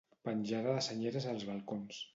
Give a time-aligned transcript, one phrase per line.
[0.29, 2.07] Penjada de senyeres als balcons.